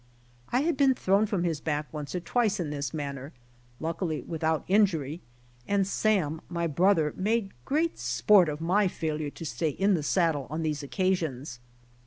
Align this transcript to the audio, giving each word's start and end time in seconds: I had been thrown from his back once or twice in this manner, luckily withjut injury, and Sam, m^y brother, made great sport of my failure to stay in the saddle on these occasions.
I 0.51 0.61
had 0.61 0.77
been 0.77 0.95
thrown 0.95 1.27
from 1.27 1.43
his 1.43 1.59
back 1.61 1.85
once 1.93 2.15
or 2.15 2.19
twice 2.21 2.59
in 2.59 2.71
this 2.71 2.91
manner, 2.91 3.33
luckily 3.79 4.23
withjut 4.23 4.63
injury, 4.67 5.21
and 5.67 5.85
Sam, 5.85 6.41
m^y 6.51 6.73
brother, 6.73 7.13
made 7.15 7.51
great 7.65 7.99
sport 7.99 8.49
of 8.49 8.59
my 8.61 8.87
failure 8.87 9.29
to 9.29 9.45
stay 9.45 9.69
in 9.69 9.93
the 9.93 10.01
saddle 10.01 10.47
on 10.49 10.63
these 10.63 10.81
occasions. 10.81 11.59